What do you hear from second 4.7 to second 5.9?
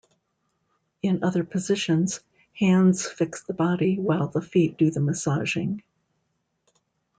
do the massaging.